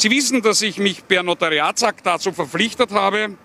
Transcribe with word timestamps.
Sie 0.00 0.10
wissen, 0.10 0.40
dass 0.40 0.62
ich 0.62 0.78
mich 0.78 1.06
per 1.06 1.22
Notariatsakt 1.22 2.06
dazu 2.06 2.32
verpflichtet 2.32 2.90
habe, 2.90 3.36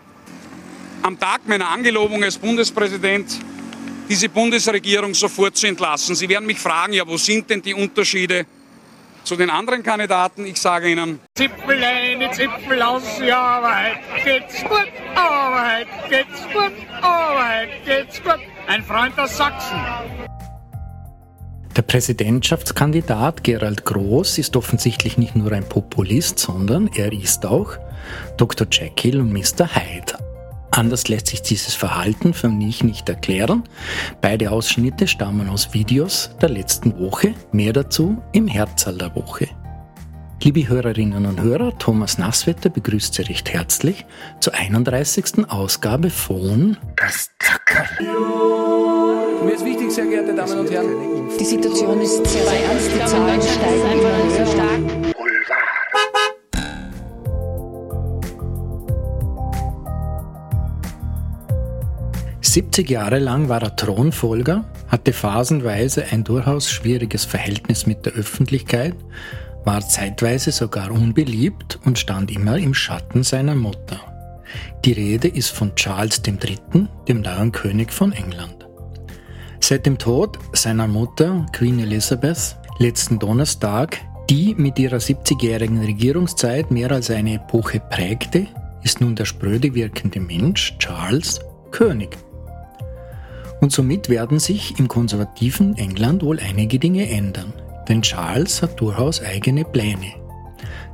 am 1.01 1.19
Tag 1.19 1.45
meiner 1.49 1.67
Angelobung 1.67 2.23
als 2.23 2.37
Bundespräsident 2.37 3.27
diese 4.07 4.29
Bundesregierung 4.29 5.13
sofort 5.13 5.57
zu 5.57 5.67
entlassen. 5.67 6.15
Sie 6.15 6.29
werden 6.29 6.45
mich 6.45 6.57
fragen, 6.57 6.93
ja, 6.93 7.05
wo 7.05 7.17
sind 7.17 7.49
denn 7.49 7.61
die 7.61 7.73
Unterschiede 7.73 8.45
zu 9.25 9.35
den 9.35 9.49
anderen 9.49 9.83
Kandidaten? 9.83 10.45
Ich 10.45 10.61
sage 10.61 10.89
Ihnen. 10.89 11.19
Zipfel 11.37 11.83
eine, 11.83 12.31
Zipfel 12.31 12.81
aus, 12.81 13.03
ja, 13.19 13.37
Arbeit 13.37 13.99
geht's 14.23 14.61
gut, 14.61 14.87
Arbeit 15.13 15.87
geht's 16.07 16.41
gut, 16.53 16.71
Arbeit 17.01 17.69
geht's 17.85 18.23
gut. 18.23 18.39
Ein 18.67 18.81
Freund 18.81 19.19
aus 19.19 19.35
Sachsen. 19.35 19.77
Der 21.75 21.81
Präsidentschaftskandidat 21.81 23.43
Gerald 23.43 23.83
Groß 23.83 24.37
ist 24.37 24.55
offensichtlich 24.55 25.17
nicht 25.17 25.35
nur 25.35 25.51
ein 25.51 25.67
Populist, 25.67 26.39
sondern 26.39 26.89
er 26.95 27.11
ist 27.11 27.45
auch 27.45 27.73
Dr. 28.37 28.65
Jekyll 28.71 29.19
und 29.19 29.33
Mr. 29.33 29.67
Hyde. 29.75 30.17
Anders 30.71 31.09
lässt 31.09 31.27
sich 31.27 31.41
dieses 31.41 31.73
Verhalten 31.73 32.33
für 32.33 32.47
mich 32.47 32.83
nicht 32.83 33.09
erklären. 33.09 33.63
Beide 34.21 34.51
Ausschnitte 34.51 35.07
stammen 35.07 35.49
aus 35.49 35.73
Videos 35.73 36.31
der 36.41 36.49
letzten 36.49 36.97
Woche. 36.97 37.33
Mehr 37.51 37.73
dazu 37.73 38.21
im 38.31 38.47
Herzal 38.47 38.97
der 38.97 39.13
Woche. 39.15 39.47
Liebe 40.43 40.67
Hörerinnen 40.67 41.25
und 41.25 41.41
Hörer, 41.41 41.77
Thomas 41.77 42.17
Nasswetter 42.17 42.69
begrüßt 42.69 43.13
Sie 43.13 43.23
recht 43.23 43.51
herzlich 43.51 44.05
zur 44.39 44.53
31. 44.53 45.49
Ausgabe 45.49 46.09
von 46.09 46.77
Das 46.95 47.31
Zackerl. 47.39 47.87
Mir 49.45 49.53
ist 49.53 49.63
wichtig, 49.63 49.91
sehr 49.91 50.07
geehrte 50.07 50.33
Damen 50.33 50.57
und 50.57 50.71
Herren. 50.71 51.29
Die 51.39 51.45
Situation 51.45 52.01
ist 52.01 52.25
sehr 52.25 52.41
ernst, 52.41 52.89
die 52.91 53.05
Zahlen 53.05 53.39
steigen 53.39 53.99
immer 53.99 54.31
sehr 54.31 54.47
stark. 54.47 55.15
70 62.41 62.89
Jahre 62.89 63.19
lang 63.19 63.47
war 63.47 63.61
er 63.61 63.75
Thronfolger, 63.75 64.65
hatte 64.87 65.13
phasenweise 65.13 66.05
ein 66.09 66.23
durchaus 66.23 66.71
schwieriges 66.71 67.23
Verhältnis 67.25 67.85
mit 67.85 68.03
der 68.07 68.13
Öffentlichkeit, 68.13 68.95
war 69.63 69.81
zeitweise 69.81 70.51
sogar 70.51 70.89
unbeliebt 70.89 71.79
und 71.85 71.99
stand 71.99 72.31
immer 72.31 72.57
im 72.57 72.73
Schatten 72.73 73.21
seiner 73.21 73.55
Mutter. 73.55 73.99
Die 74.85 74.93
Rede 74.93 75.27
ist 75.27 75.49
von 75.49 75.75
Charles 75.75 76.21
III., 76.25 76.87
dem 77.07 77.21
neuen 77.21 77.51
König 77.51 77.93
von 77.93 78.11
England. 78.11 78.64
Seit 79.67 79.87
dem 79.87 79.97
Tod 79.97 80.37
seiner 80.53 80.87
Mutter, 80.87 81.43
Queen 81.51 81.79
Elizabeth, 81.79 82.55
letzten 82.77 83.17
Donnerstag, 83.17 83.97
die 84.29 84.53
mit 84.53 84.77
ihrer 84.77 84.97
70-jährigen 84.97 85.83
Regierungszeit 85.83 86.69
mehr 86.69 86.91
als 86.91 87.09
eine 87.09 87.33
Epoche 87.33 87.79
prägte, 87.79 88.45
ist 88.83 89.01
nun 89.01 89.15
der 89.15 89.25
spröde 89.25 89.73
wirkende 89.73 90.19
Mensch, 90.19 90.77
Charles, 90.77 91.39
König. 91.71 92.15
Und 93.59 93.71
somit 93.71 94.07
werden 94.07 94.37
sich 94.37 94.77
im 94.77 94.87
konservativen 94.87 95.75
England 95.79 96.21
wohl 96.21 96.39
einige 96.39 96.77
Dinge 96.77 97.09
ändern. 97.09 97.51
Denn 97.89 98.03
Charles 98.03 98.61
hat 98.61 98.79
durchaus 98.79 99.19
eigene 99.19 99.65
Pläne. 99.65 100.13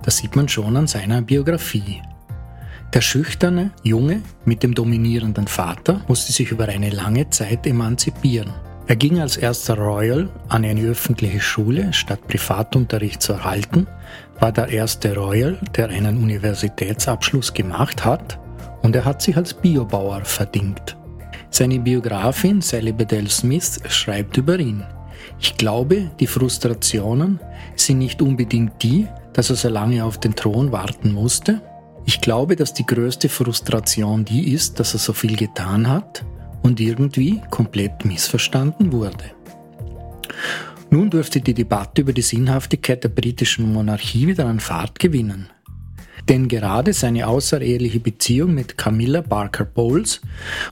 Das 0.03 0.15
sieht 0.15 0.37
man 0.37 0.47
schon 0.47 0.77
an 0.77 0.87
seiner 0.87 1.21
Biografie. 1.21 2.01
Der 2.93 2.99
schüchterne 2.99 3.71
Junge 3.83 4.21
mit 4.43 4.63
dem 4.63 4.75
dominierenden 4.75 5.47
Vater 5.47 6.01
musste 6.09 6.33
sich 6.33 6.51
über 6.51 6.67
eine 6.67 6.89
lange 6.89 7.29
Zeit 7.29 7.65
emanzipieren. 7.65 8.51
Er 8.87 8.97
ging 8.97 9.21
als 9.21 9.37
erster 9.37 9.77
Royal 9.77 10.29
an 10.49 10.65
eine 10.65 10.81
öffentliche 10.81 11.39
Schule, 11.39 11.93
statt 11.93 12.27
Privatunterricht 12.27 13.21
zu 13.21 13.31
erhalten, 13.31 13.87
war 14.41 14.51
der 14.51 14.67
erste 14.67 15.15
Royal, 15.15 15.57
der 15.77 15.87
einen 15.87 16.17
Universitätsabschluss 16.17 17.53
gemacht 17.53 18.03
hat, 18.03 18.37
und 18.81 18.93
er 18.93 19.05
hat 19.05 19.21
sich 19.21 19.37
als 19.37 19.53
Biobauer 19.53 20.25
verdingt. 20.25 20.97
Seine 21.49 21.79
Biografin 21.79 22.59
Sally 22.59 22.91
Bedell 22.91 23.29
Smith 23.29 23.79
schreibt 23.87 24.35
über 24.35 24.59
ihn. 24.59 24.83
Ich 25.39 25.55
glaube, 25.55 26.11
die 26.19 26.27
Frustrationen 26.27 27.39
sind 27.77 27.99
nicht 27.99 28.21
unbedingt 28.21 28.83
die, 28.83 29.07
dass 29.31 29.49
er 29.49 29.55
so 29.55 29.69
lange 29.69 30.03
auf 30.03 30.17
den 30.17 30.35
Thron 30.35 30.73
warten 30.73 31.13
musste. 31.13 31.61
Ich 32.05 32.21
glaube, 32.21 32.55
dass 32.55 32.73
die 32.73 32.85
größte 32.85 33.29
Frustration 33.29 34.25
die 34.25 34.53
ist, 34.53 34.79
dass 34.79 34.93
er 34.93 34.99
so 34.99 35.13
viel 35.13 35.35
getan 35.35 35.87
hat 35.87 36.25
und 36.61 36.79
irgendwie 36.79 37.41
komplett 37.49 38.05
missverstanden 38.05 38.91
wurde. 38.91 39.31
Nun 40.89 41.09
dürfte 41.09 41.39
die 41.39 41.53
Debatte 41.53 42.01
über 42.01 42.13
die 42.13 42.21
Sinnhaftigkeit 42.21 43.03
der 43.03 43.09
britischen 43.09 43.71
Monarchie 43.71 44.27
wieder 44.27 44.45
an 44.45 44.59
Fahrt 44.59 44.99
gewinnen. 44.99 45.49
Denn 46.27 46.47
gerade 46.47 46.93
seine 46.93 47.27
außereheliche 47.27 47.99
Beziehung 47.99 48.53
mit 48.53 48.77
Camilla 48.77 49.21
Barker 49.21 49.65
Bowles 49.65 50.21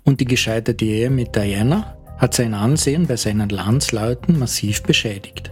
und 0.04 0.20
die 0.20 0.26
gescheiterte 0.26 0.86
Ehe 0.86 1.10
mit 1.10 1.36
Diana 1.36 1.96
hat 2.18 2.34
sein 2.34 2.54
Ansehen 2.54 3.08
bei 3.08 3.16
seinen 3.16 3.50
Landsleuten 3.50 4.38
massiv 4.38 4.84
beschädigt. 4.84 5.52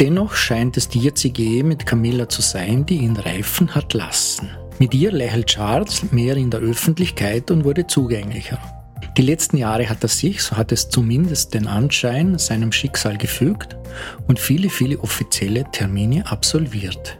Dennoch 0.00 0.34
scheint 0.34 0.76
es 0.76 0.88
die 0.88 0.98
jetzige 0.98 1.42
Ehe 1.42 1.64
mit 1.64 1.86
Camilla 1.86 2.28
zu 2.28 2.42
sein, 2.42 2.84
die 2.84 2.98
ihn 2.98 3.16
reifen 3.16 3.74
hat 3.74 3.94
lassen. 3.94 4.50
Mit 4.78 4.92
ihr 4.92 5.12
lächelt 5.12 5.46
Charles 5.46 6.10
mehr 6.10 6.36
in 6.36 6.50
der 6.50 6.60
Öffentlichkeit 6.60 7.50
und 7.50 7.64
wurde 7.64 7.86
zugänglicher. 7.86 8.58
Die 9.16 9.22
letzten 9.22 9.56
Jahre 9.56 9.88
hat 9.88 10.02
er 10.02 10.08
sich, 10.08 10.42
so 10.42 10.56
hat 10.56 10.72
es 10.72 10.88
zumindest 10.88 11.54
den 11.54 11.68
Anschein, 11.68 12.36
seinem 12.38 12.72
Schicksal 12.72 13.16
gefügt 13.16 13.76
und 14.26 14.40
viele, 14.40 14.68
viele 14.68 14.98
offizielle 14.98 15.64
Termine 15.70 16.26
absolviert. 16.26 17.18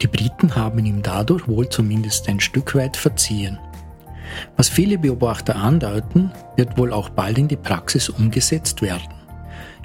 Die 0.00 0.06
Briten 0.06 0.56
haben 0.56 0.84
ihm 0.86 1.02
dadurch 1.02 1.46
wohl 1.46 1.68
zumindest 1.68 2.26
ein 2.28 2.40
Stück 2.40 2.74
weit 2.74 2.96
verziehen. 2.96 3.58
Was 4.56 4.70
viele 4.70 4.96
Beobachter 4.96 5.56
andeuten, 5.56 6.32
wird 6.56 6.78
wohl 6.78 6.92
auch 6.92 7.10
bald 7.10 7.36
in 7.36 7.48
die 7.48 7.56
Praxis 7.56 8.08
umgesetzt 8.08 8.80
werden. 8.80 9.19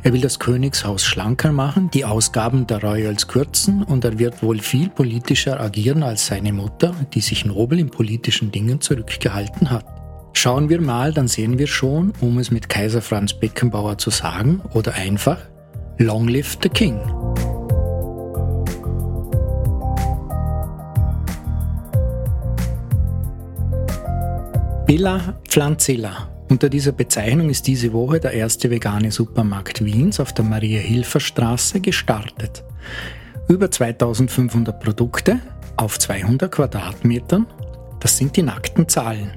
Er 0.06 0.14
will 0.14 0.22
das 0.22 0.38
Königshaus 0.38 1.04
schlanker 1.04 1.52
machen, 1.52 1.90
die 1.90 2.06
Ausgaben 2.06 2.68
der 2.68 2.84
Royals 2.84 3.28
kürzen 3.28 3.82
und 3.82 4.06
er 4.06 4.20
wird 4.20 4.44
wohl 4.44 4.60
viel 4.60 4.88
politischer 4.88 5.60
agieren 5.60 6.04
als 6.04 6.28
seine 6.28 6.54
Mutter, 6.54 6.94
die 7.16 7.22
sich 7.22 7.44
nobel 7.44 7.80
in 7.80 7.90
politischen 7.90 8.52
Dingen 8.52 8.80
zurückgehalten 8.82 9.72
hat. 9.72 9.84
Schauen 10.34 10.70
wir 10.70 10.80
mal, 10.80 11.12
dann 11.12 11.28
sehen 11.28 11.58
wir 11.58 11.66
schon, 11.66 12.14
um 12.22 12.38
es 12.38 12.52
mit 12.52 12.70
Kaiser 12.70 13.02
Franz 13.02 13.34
Beckenbauer 13.34 13.98
zu 13.98 14.12
sagen, 14.12 14.62
oder 14.76 14.94
einfach 14.94 15.40
Long 15.98 16.28
live 16.28 16.56
the 16.62 16.70
King. 16.70 17.00
Billa 24.86 25.40
Pflanzilla. 25.50 26.35
Unter 26.50 26.70
dieser 26.70 26.92
Bezeichnung 26.92 27.50
ist 27.50 27.66
diese 27.66 27.92
Woche 27.92 28.20
der 28.20 28.34
erste 28.34 28.70
vegane 28.70 29.12
Supermarkt 29.12 29.84
Wiens 29.84 30.20
auf 30.20 30.32
der 30.32 30.46
Maria-Hilfer-Straße 30.46 31.80
gestartet. 31.80 32.64
Über 33.48 33.70
2500 33.70 34.80
Produkte 34.80 35.40
auf 35.76 35.98
200 35.98 36.52
Quadratmetern, 36.52 37.48
das 38.00 38.18
sind 38.18 38.36
die 38.38 38.44
nackten 38.44 38.88
Zahlen. 38.88 39.32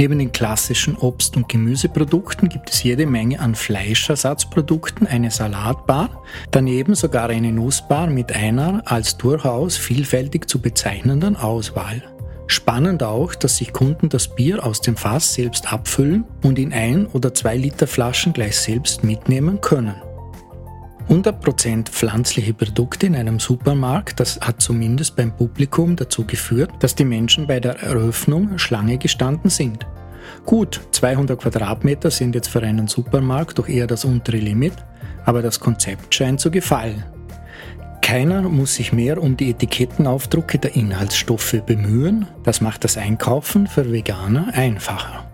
Neben 0.00 0.20
den 0.20 0.30
klassischen 0.30 0.96
Obst- 0.96 1.36
und 1.36 1.48
Gemüseprodukten 1.48 2.48
gibt 2.48 2.70
es 2.70 2.84
jede 2.84 3.04
Menge 3.04 3.40
an 3.40 3.56
Fleischersatzprodukten, 3.56 5.08
eine 5.08 5.32
Salatbar, 5.32 6.22
daneben 6.52 6.94
sogar 6.94 7.30
eine 7.30 7.50
Nussbar 7.50 8.06
mit 8.06 8.32
einer 8.32 8.82
als 8.84 9.16
durchaus 9.16 9.76
vielfältig 9.76 10.48
zu 10.48 10.60
bezeichnenden 10.60 11.34
Auswahl. 11.34 12.00
Spannend 12.48 13.02
auch, 13.02 13.34
dass 13.34 13.58
sich 13.58 13.74
Kunden 13.74 14.08
das 14.08 14.34
Bier 14.34 14.64
aus 14.64 14.80
dem 14.80 14.96
Fass 14.96 15.34
selbst 15.34 15.70
abfüllen 15.70 16.24
und 16.42 16.58
in 16.58 16.72
ein 16.72 17.06
oder 17.06 17.34
zwei 17.34 17.56
Liter 17.56 17.86
Flaschen 17.86 18.32
gleich 18.32 18.56
selbst 18.56 19.04
mitnehmen 19.04 19.60
können. 19.60 19.94
100% 21.10 21.90
pflanzliche 21.90 22.54
Produkte 22.54 23.06
in 23.06 23.16
einem 23.16 23.38
Supermarkt, 23.38 24.18
das 24.20 24.40
hat 24.40 24.60
zumindest 24.60 25.14
beim 25.14 25.34
Publikum 25.34 25.94
dazu 25.94 26.24
geführt, 26.26 26.70
dass 26.80 26.94
die 26.94 27.04
Menschen 27.04 27.46
bei 27.46 27.60
der 27.60 27.80
Eröffnung 27.80 28.58
Schlange 28.58 28.98
gestanden 28.98 29.50
sind. 29.50 29.86
Gut, 30.44 30.80
200 30.92 31.40
Quadratmeter 31.40 32.10
sind 32.10 32.34
jetzt 32.34 32.48
für 32.48 32.62
einen 32.62 32.88
Supermarkt 32.88 33.58
doch 33.58 33.68
eher 33.68 33.86
das 33.86 34.04
untere 34.04 34.38
Limit, 34.38 34.74
aber 35.24 35.42
das 35.42 35.60
Konzept 35.60 36.14
scheint 36.14 36.40
zu 36.40 36.50
gefallen. 36.50 37.04
Keiner 38.08 38.40
muss 38.40 38.76
sich 38.76 38.94
mehr 38.94 39.22
um 39.22 39.36
die 39.36 39.50
Etikettenaufdrucke 39.50 40.58
der 40.58 40.74
Inhaltsstoffe 40.74 41.60
bemühen. 41.66 42.26
Das 42.42 42.62
macht 42.62 42.84
das 42.84 42.96
Einkaufen 42.96 43.66
für 43.66 43.92
Veganer 43.92 44.48
einfacher. 44.54 45.30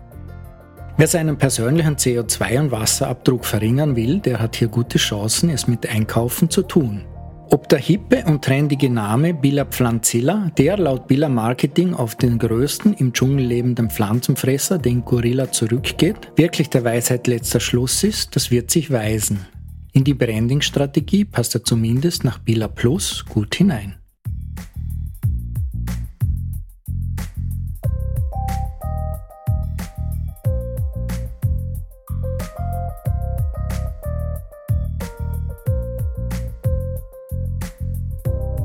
Wer 0.97 1.07
seinen 1.07 1.37
persönlichen 1.37 1.95
CO2- 1.95 2.59
und 2.59 2.71
Wasserabdruck 2.71 3.45
verringern 3.45 3.95
will, 3.95 4.19
der 4.19 4.41
hat 4.41 4.57
hier 4.57 4.67
gute 4.67 4.97
Chancen, 4.97 5.49
es 5.49 5.67
mit 5.67 5.87
Einkaufen 5.87 6.49
zu 6.49 6.63
tun. 6.63 7.05
Ob 7.49 7.69
der 7.69 7.79
hippe 7.79 8.25
und 8.25 8.43
trendige 8.43 8.89
Name 8.89 9.33
Billa 9.33 9.63
Pflanzilla, 9.63 10.51
der 10.57 10.75
laut 10.75 11.07
Billa 11.07 11.29
Marketing 11.29 11.93
auf 11.93 12.15
den 12.15 12.37
größten 12.37 12.93
im 12.95 13.13
Dschungel 13.13 13.45
lebenden 13.45 13.89
Pflanzenfresser, 13.89 14.79
den 14.79 15.05
Gorilla, 15.05 15.49
zurückgeht, 15.49 16.33
wirklich 16.35 16.69
der 16.69 16.83
Weisheit 16.83 17.25
letzter 17.27 17.61
Schluss 17.61 18.03
ist, 18.03 18.35
das 18.35 18.51
wird 18.51 18.69
sich 18.69 18.91
weisen. 18.91 19.45
In 19.95 20.03
die 20.03 20.13
Branding-Strategie 20.13 21.23
passt 21.23 21.55
er 21.55 21.63
zumindest 21.63 22.25
nach 22.25 22.39
Bila 22.39 22.67
Plus 22.67 23.23
gut 23.23 23.55
hinein. 23.55 23.95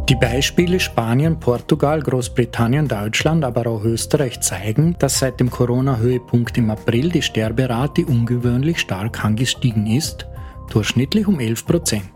Die 0.09 0.17
Beispiele 0.17 0.81
Spanien, 0.81 1.38
Portugal, 1.38 2.03
Großbritannien, 2.03 2.88
Deutschland, 2.88 3.44
aber 3.44 3.69
auch 3.69 3.85
Österreich 3.85 4.41
zeigen, 4.41 4.97
dass 4.99 5.21
seit 5.21 5.38
dem 5.38 5.49
Corona-Höhepunkt 5.49 6.59
im 6.59 6.71
April 6.71 7.11
die 7.11 7.23
Sterberate 7.23 8.05
ungewöhnlich 8.05 8.81
stark 8.81 9.25
angestiegen 9.25 9.87
ist 9.87 10.26
durchschnittlich 10.75 11.27
um 11.27 11.41
11 11.41 11.67
Prozent. 11.67 12.11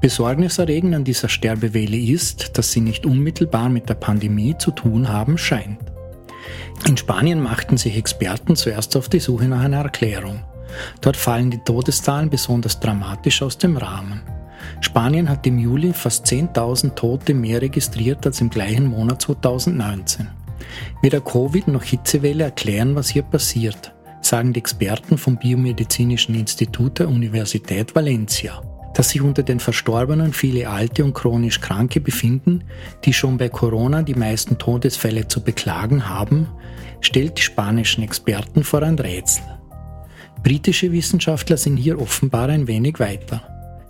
Besorgniserregend 0.00 0.94
an 0.94 1.04
dieser 1.04 1.28
Sterbewelle 1.28 1.98
ist, 1.98 2.56
dass 2.58 2.72
sie 2.72 2.80
nicht 2.80 3.06
unmittelbar 3.06 3.68
mit 3.68 3.88
der 3.88 3.94
Pandemie 3.94 4.56
zu 4.56 4.70
tun 4.70 5.08
haben 5.08 5.38
scheint. 5.38 5.80
In 6.86 6.96
Spanien 6.96 7.40
machten 7.40 7.76
sich 7.76 7.96
Experten 7.96 8.56
zuerst 8.56 8.96
auf 8.96 9.08
die 9.08 9.20
Suche 9.20 9.46
nach 9.46 9.62
einer 9.62 9.78
Erklärung. 9.82 10.44
Dort 11.00 11.16
fallen 11.16 11.50
die 11.50 11.58
Todeszahlen 11.58 12.30
besonders 12.30 12.80
dramatisch 12.80 13.42
aus 13.42 13.58
dem 13.58 13.76
Rahmen. 13.76 14.22
Spanien 14.80 15.28
hat 15.28 15.46
im 15.46 15.58
Juli 15.58 15.92
fast 15.92 16.26
10.000 16.26 16.94
Tote 16.94 17.34
mehr 17.34 17.62
registriert 17.62 18.26
als 18.26 18.40
im 18.40 18.50
gleichen 18.50 18.86
Monat 18.86 19.22
2019. 19.22 20.28
Weder 21.02 21.20
Covid 21.20 21.68
noch 21.68 21.82
Hitzewelle 21.82 22.44
erklären, 22.44 22.94
was 22.94 23.08
hier 23.08 23.22
passiert, 23.22 23.94
sagen 24.26 24.52
die 24.52 24.60
Experten 24.60 25.18
vom 25.18 25.36
Biomedizinischen 25.36 26.34
Institut 26.34 26.98
der 26.98 27.08
Universität 27.08 27.94
Valencia. 27.94 28.62
Dass 28.94 29.10
sich 29.10 29.20
unter 29.20 29.42
den 29.42 29.60
Verstorbenen 29.60 30.32
viele 30.32 30.68
alte 30.68 31.04
und 31.04 31.14
chronisch 31.14 31.60
Kranke 31.60 32.00
befinden, 32.00 32.64
die 33.04 33.12
schon 33.12 33.36
bei 33.36 33.48
Corona 33.48 34.02
die 34.02 34.14
meisten 34.14 34.58
Todesfälle 34.58 35.28
zu 35.28 35.42
beklagen 35.42 36.08
haben, 36.08 36.48
stellt 37.00 37.38
die 37.38 37.42
spanischen 37.42 38.02
Experten 38.02 38.64
vor 38.64 38.82
ein 38.82 38.98
Rätsel. 38.98 39.44
Britische 40.42 40.92
Wissenschaftler 40.92 41.56
sind 41.56 41.76
hier 41.76 42.00
offenbar 42.00 42.48
ein 42.48 42.66
wenig 42.66 42.98
weiter. 42.98 43.42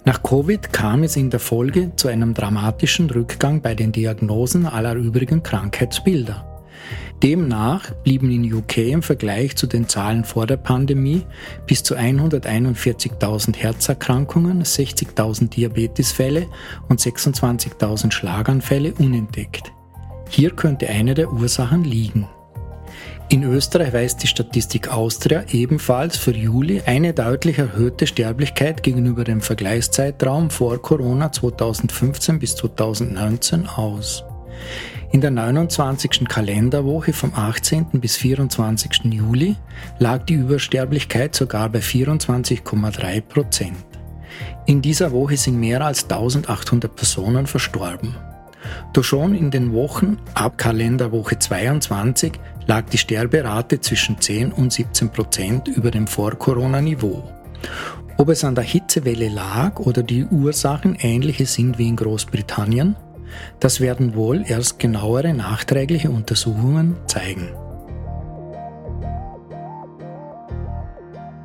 Nach 0.05 0.23
Covid 0.23 0.73
kam 0.73 1.03
es 1.03 1.17
in 1.17 1.31
der 1.31 1.41
Folge 1.41 1.93
zu 1.97 2.09
einem 2.09 2.35
dramatischen 2.35 3.11
Rückgang 3.11 3.61
bei 3.61 3.75
den 3.75 3.93
Diagnosen 3.93 4.67
aller 4.67 4.95
übrigen 4.95 5.43
Krankheitsbilder. 5.43 6.47
Demnach 7.23 7.93
blieben 8.05 8.31
in 8.31 8.53
UK 8.53 8.79
im 8.79 9.03
Vergleich 9.03 9.57
zu 9.57 9.67
den 9.67 9.89
Zahlen 9.89 10.25
vor 10.25 10.47
der 10.47 10.59
Pandemie 10.59 11.23
bis 11.67 11.83
zu 11.83 11.97
141.000 11.97 13.57
Herzerkrankungen, 13.57 14.63
60.000 14.63 15.49
Diabetesfälle 15.49 16.47
und 16.89 17.01
26.000 17.01 18.13
Schlaganfälle 18.13 18.93
unentdeckt. 18.99 19.73
Hier 20.29 20.51
könnte 20.51 20.89
eine 20.89 21.15
der 21.15 21.33
Ursachen 21.33 21.85
liegen. 21.85 22.29
In 23.29 23.43
Österreich 23.43 23.93
weist 23.93 24.23
die 24.23 24.29
Statistik 24.29 24.93
Austria 24.93 25.45
ebenfalls 25.51 26.17
für 26.17 26.31
Juli 26.31 26.83
eine 26.87 27.13
deutlich 27.13 27.59
erhöhte 27.59 28.07
Sterblichkeit 28.07 28.85
gegenüber 28.85 29.25
dem 29.25 29.41
Vergleichszeitraum 29.41 30.49
vor 30.51 30.81
Corona 30.81 31.33
2015 31.33 32.39
bis 32.39 32.55
2019 32.55 33.67
aus. 33.67 34.25
In 35.13 35.21
der 35.21 35.31
29. 35.31 36.27
Kalenderwoche 36.29 37.13
vom 37.13 37.33
18. 37.33 37.87
bis 38.01 38.17
24. 38.17 39.05
Juli 39.05 39.57
lag 39.99 40.25
die 40.25 40.35
Übersterblichkeit 40.35 41.35
sogar 41.35 41.69
bei 41.69 41.79
24,3 41.79 43.21
Prozent. 43.21 43.77
In 44.67 44.83
dieser 44.83 45.13
Woche 45.13 45.37
sind 45.37 45.61
mehr 45.61 45.81
als 45.81 46.03
1800 46.05 46.95
Personen 46.95 47.47
verstorben. 47.47 48.17
Doch 48.93 49.05
schon 49.05 49.35
in 49.35 49.53
den 49.53 49.73
Wochen 49.73 50.19
ab 50.35 50.59
Kalenderwoche 50.59 51.39
22 51.39 52.33
lag 52.67 52.87
die 52.87 52.99
Sterberate 52.99 53.81
zwischen 53.81 54.21
10 54.21 54.53
und 54.53 54.73
17 54.73 55.11
Prozent 55.11 55.69
über 55.69 55.93
dem 55.93 56.09
Vor-Corona-Niveau. 56.09 57.23
Ob 58.19 58.29
es 58.31 58.43
an 58.45 58.57
der 58.57 58.65
Hitzewelle 58.65 59.29
lag 59.29 59.79
oder 59.79 60.03
die 60.03 60.25
Ursachen 60.25 60.97
ähnliche 61.01 61.47
sind 61.47 61.79
wie 61.79 61.87
in 61.87 61.97
Großbritannien, 61.97 62.97
das 63.61 63.81
werden 63.81 64.15
wohl 64.15 64.45
erst 64.47 64.79
genauere 64.79 65.33
nachträgliche 65.35 66.11
Untersuchungen 66.11 66.97
zeigen. 67.07 67.49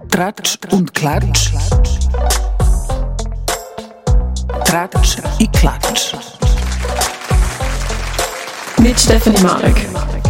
Tratsch 0.10 0.58
und 0.72 0.94
Klatsch. 0.94 1.52
Tratsch 4.66 5.18
und 5.40 5.54
Klatsch. 5.54 6.16
Mit 8.82 9.00
Stephanie 9.00 9.42
Marek. 9.42 10.21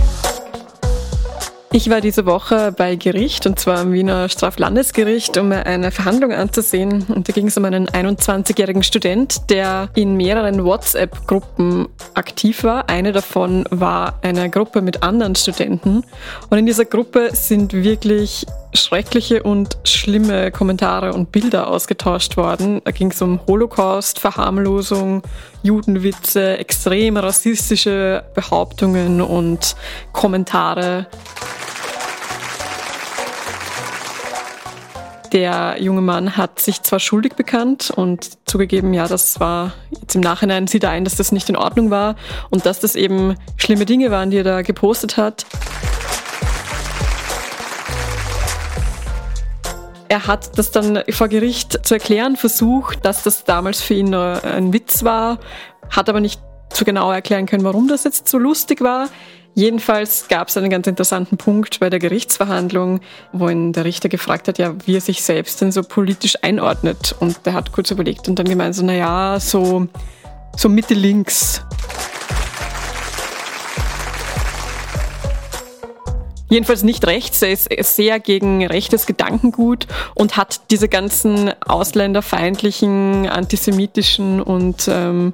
Ich 1.74 1.90
war 1.90 2.02
diese 2.02 2.26
Woche 2.26 2.74
bei 2.74 2.98
Gericht 2.98 3.46
und 3.48 3.58
zwar 3.58 3.80
am 3.80 3.94
Wiener 3.94 4.28
Straflandesgericht, 4.28 5.38
um 5.38 5.48
mir 5.48 5.66
eine 5.66 5.92
Verhandlung 5.92 6.34
anzusehen. 6.34 7.06
Und 7.08 7.30
da 7.30 7.34
ging 7.34 7.48
es 7.48 7.56
um 7.56 7.64
einen 7.64 7.88
21-jährigen 7.88 8.84
Student, 8.84 9.50
der 9.50 9.90
in 9.96 10.18
mehreren 10.18 10.66
WhatsApp-Gruppen 10.66 11.88
aktiv 12.14 12.66
war. 12.66 12.90
Eine 12.90 13.14
davon 13.14 13.64
war 13.70 14.20
eine 14.22 14.50
Gruppe 14.50 14.82
mit 14.82 15.02
anderen 15.02 15.36
Studenten. 15.36 16.04
Und 16.50 16.58
in 16.58 16.66
dieser 16.66 16.84
Gruppe 16.84 17.30
sind 17.32 17.72
wirklich 17.72 18.46
schreckliche 18.74 19.44
und 19.44 19.78
schlimme 19.86 20.52
Kommentare 20.52 21.14
und 21.14 21.32
Bilder 21.32 21.68
ausgetauscht 21.68 22.36
worden. 22.36 22.82
Da 22.84 22.92
ging 22.92 23.12
es 23.12 23.22
um 23.22 23.40
Holocaust, 23.48 24.20
Verharmlosung, 24.20 25.24
Judenwitze, 25.64 26.58
extrem 26.58 27.16
rassistische 27.16 28.26
Behauptungen 28.34 29.22
und 29.22 29.78
Kommentare. 30.12 31.08
Der 35.32 35.78
junge 35.80 36.02
Mann 36.02 36.36
hat 36.36 36.60
sich 36.60 36.82
zwar 36.82 37.00
schuldig 37.00 37.36
bekannt 37.36 37.90
und 37.90 38.38
zugegeben, 38.50 38.94
ja, 38.94 39.08
das 39.08 39.40
war 39.40 39.72
jetzt 39.92 40.14
im 40.16 40.22
Nachhinein 40.22 40.68
sieht 40.68 40.84
er 40.84 40.90
ein, 40.90 41.06
dass 41.06 41.16
das 41.16 41.32
nicht 41.32 41.48
in 41.48 41.56
Ordnung 41.56 41.90
war 41.90 42.16
und 42.50 42.66
dass 42.66 42.82
das 42.82 42.96
eben 42.96 43.36
schlimme 43.56 43.86
Dinge 43.86 44.12
waren, 44.12 44.30
die 44.30 44.38
er 44.38 44.44
da 44.44 44.62
gepostet 44.62 45.16
hat. 45.16 45.46
Er 50.10 50.28
hat 50.28 50.58
das 50.58 50.72
dann 50.72 51.02
vor 51.10 51.30
Gericht 51.30 51.88
zu 51.88 51.94
erklären 51.94 52.36
versucht, 52.36 53.06
dass 53.06 53.24
das 53.24 53.46
damals 53.46 53.82
für 53.82 53.94
ihn 53.94 54.10
nur 54.10 54.44
ein 54.44 54.74
Witz 54.74 55.06
war, 55.06 55.40
hat 55.90 56.10
aber 56.10 56.20
nicht 56.20 56.42
so 56.74 56.84
genau 56.84 57.10
erklären 57.10 57.46
können, 57.46 57.64
warum 57.64 57.88
das 57.88 58.04
jetzt 58.04 58.28
so 58.28 58.38
lustig 58.38 58.82
war. 58.82 59.08
Jedenfalls 59.54 60.28
gab 60.30 60.48
es 60.48 60.56
einen 60.56 60.70
ganz 60.70 60.88
interessanten 60.88 61.38
Punkt 61.38 61.80
bei 61.82 61.90
der 61.90 62.00
Gerichtsverhandlung, 62.00 63.02
wo 63.34 63.50
ihn 63.50 63.74
der 63.74 63.84
Richter 63.84 64.08
gefragt 64.08 64.48
hat, 64.48 64.58
ja, 64.58 64.76
wie 64.86 64.96
er 64.96 65.02
sich 65.02 65.24
selbst 65.24 65.60
denn 65.60 65.72
so 65.72 65.84
politisch 65.84 66.38
einordnet. 66.42 67.16
Und 67.20 67.46
der 67.46 67.54
hat 67.54 67.74
kurz 67.74 67.92
überlegt 67.92 68.30
und 68.30 68.40
dann 68.40 68.48
gemeint, 68.48 68.76
so, 68.76 68.86
naja, 68.86 69.40
so, 69.40 69.88
so 70.56 70.70
Mitte 70.70 70.94
links. 70.94 71.62
Jedenfalls 76.52 76.84
nicht 76.84 77.08
rechts. 77.08 77.42
Er 77.42 77.52
ist 77.52 77.96
sehr 77.96 78.20
gegen 78.20 78.66
rechtes 78.66 79.06
Gedankengut 79.06 79.88
und 80.16 80.36
hat 80.36 80.70
diese 80.70 80.90
ganzen 80.90 81.54
ausländerfeindlichen, 81.62 83.30
antisemitischen 83.30 84.42
und 84.42 84.90
ähm, 84.90 85.34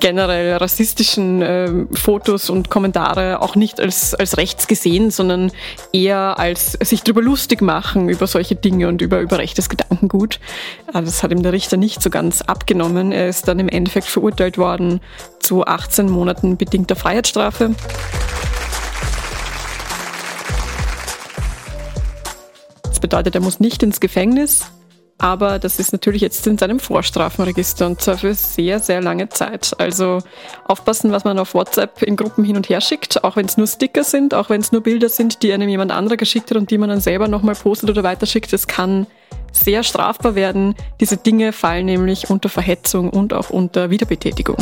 generell 0.00 0.56
rassistischen 0.56 1.42
äh, 1.42 1.70
Fotos 1.92 2.50
und 2.50 2.70
Kommentare 2.70 3.40
auch 3.42 3.56
nicht 3.56 3.80
als, 3.80 4.14
als 4.14 4.36
rechts 4.36 4.66
gesehen, 4.66 5.10
sondern 5.10 5.52
eher 5.92 6.38
als 6.38 6.72
sich 6.72 7.02
darüber 7.02 7.22
lustig 7.22 7.62
machen 7.62 8.08
über 8.08 8.26
solche 8.26 8.54
Dinge 8.54 8.88
und 8.88 9.02
über, 9.02 9.20
über 9.20 9.38
rechtes 9.38 9.68
Gedankengut. 9.68 10.40
Also 10.86 11.06
das 11.06 11.22
hat 11.22 11.32
ihm 11.32 11.42
der 11.42 11.52
Richter 11.52 11.76
nicht 11.76 12.02
so 12.02 12.10
ganz 12.10 12.42
abgenommen. 12.42 13.12
Er 13.12 13.28
ist 13.28 13.48
dann 13.48 13.58
im 13.58 13.68
Endeffekt 13.68 14.06
verurteilt 14.06 14.58
worden 14.58 15.00
zu 15.40 15.64
18 15.64 16.08
Monaten 16.08 16.56
bedingter 16.56 16.96
Freiheitsstrafe. 16.96 17.74
Das 22.84 23.00
bedeutet, 23.00 23.34
er 23.34 23.40
muss 23.40 23.60
nicht 23.60 23.82
ins 23.82 24.00
Gefängnis, 24.00 24.66
aber 25.18 25.58
das 25.58 25.78
ist 25.78 25.92
natürlich 25.92 26.22
jetzt 26.22 26.46
in 26.46 26.58
seinem 26.58 26.80
Vorstrafenregister 26.80 27.86
und 27.86 28.00
zwar 28.00 28.18
für 28.18 28.34
sehr, 28.34 28.80
sehr 28.80 29.00
lange 29.00 29.28
Zeit. 29.28 29.72
Also 29.78 30.18
aufpassen, 30.66 31.12
was 31.12 31.24
man 31.24 31.38
auf 31.38 31.54
WhatsApp 31.54 32.02
in 32.02 32.16
Gruppen 32.16 32.44
hin 32.44 32.56
und 32.56 32.68
her 32.68 32.80
schickt, 32.80 33.22
auch 33.22 33.36
wenn 33.36 33.46
es 33.46 33.56
nur 33.56 33.66
Sticker 33.66 34.04
sind, 34.04 34.34
auch 34.34 34.50
wenn 34.50 34.60
es 34.60 34.72
nur 34.72 34.82
Bilder 34.82 35.08
sind, 35.08 35.42
die 35.42 35.52
einem 35.52 35.68
jemand 35.68 35.92
anderer 35.92 36.16
geschickt 36.16 36.50
hat 36.50 36.58
und 36.58 36.70
die 36.70 36.78
man 36.78 36.88
dann 36.88 37.00
selber 37.00 37.28
nochmal 37.28 37.54
postet 37.54 37.90
oder 37.90 38.02
weiterschickt. 38.02 38.52
Es 38.52 38.66
kann 38.66 39.06
sehr 39.52 39.84
strafbar 39.84 40.34
werden. 40.34 40.74
Diese 41.00 41.16
Dinge 41.16 41.52
fallen 41.52 41.86
nämlich 41.86 42.28
unter 42.28 42.48
Verhetzung 42.48 43.10
und 43.10 43.32
auch 43.32 43.50
unter 43.50 43.90
Wiederbetätigung. 43.90 44.56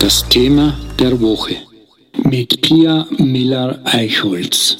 Das 0.00 0.28
Thema 0.30 0.74
der 0.98 1.20
Woche 1.20 1.56
mit 2.24 2.62
Pia 2.62 3.06
Miller-Eichholz. 3.18 4.78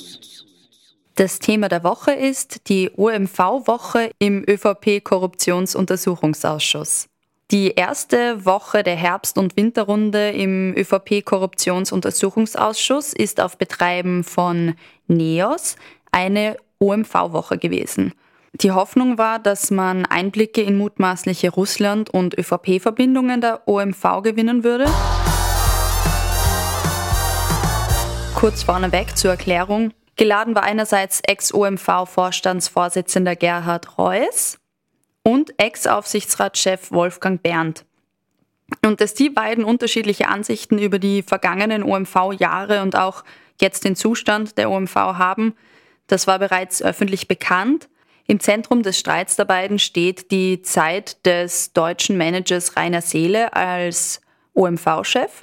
Das 1.14 1.38
Thema 1.38 1.68
der 1.68 1.84
Woche 1.84 2.12
ist 2.12 2.70
die 2.70 2.90
OMV-Woche 2.96 4.12
im 4.18 4.42
ÖVP-Korruptionsuntersuchungsausschuss. 4.48 7.10
Die 7.50 7.72
erste 7.72 8.46
Woche 8.46 8.82
der 8.82 8.96
Herbst- 8.96 9.36
und 9.36 9.58
Winterrunde 9.58 10.30
im 10.30 10.74
ÖVP-Korruptionsuntersuchungsausschuss 10.74 13.12
ist 13.12 13.42
auf 13.42 13.58
Betreiben 13.58 14.24
von 14.24 14.74
NEOS 15.06 15.76
eine 16.12 16.56
OMV-Woche 16.78 17.58
gewesen. 17.58 18.14
Die 18.54 18.72
Hoffnung 18.72 19.16
war, 19.16 19.38
dass 19.38 19.70
man 19.70 20.06
Einblicke 20.06 20.60
in 20.60 20.76
mutmaßliche 20.76 21.50
Russland- 21.50 22.10
und 22.10 22.36
ÖVP-Verbindungen 22.36 23.40
der 23.40 23.62
OMV 23.66 24.22
gewinnen 24.22 24.64
würde. 24.64 24.86
Kurz 28.34 28.64
vorneweg 28.64 29.16
zur 29.16 29.30
Erklärung. 29.30 29.92
Geladen 30.16 30.54
war 30.54 30.64
einerseits 30.64 31.20
Ex-OMV-Vorstandsvorsitzender 31.20 33.36
Gerhard 33.36 33.98
Reuss 33.98 34.58
und 35.22 35.54
Ex-Aufsichtsratschef 35.58 36.90
Wolfgang 36.90 37.42
Berndt. 37.42 37.86
Und 38.84 39.00
dass 39.00 39.14
die 39.14 39.30
beiden 39.30 39.64
unterschiedliche 39.64 40.28
Ansichten 40.28 40.78
über 40.78 40.98
die 40.98 41.22
vergangenen 41.22 41.82
OMV-Jahre 41.82 42.82
und 42.82 42.96
auch 42.96 43.24
jetzt 43.60 43.84
den 43.84 43.96
Zustand 43.96 44.58
der 44.58 44.70
OMV 44.70 44.94
haben, 44.94 45.54
das 46.06 46.26
war 46.26 46.38
bereits 46.38 46.82
öffentlich 46.82 47.28
bekannt. 47.28 47.88
Im 48.30 48.38
Zentrum 48.38 48.84
des 48.84 48.96
Streits 48.96 49.34
der 49.34 49.44
beiden 49.44 49.80
steht 49.80 50.30
die 50.30 50.62
Zeit 50.62 51.26
des 51.26 51.72
deutschen 51.72 52.16
Managers 52.16 52.76
Rainer 52.76 53.00
Seele 53.00 53.54
als 53.54 54.20
OMV-Chef. 54.54 55.42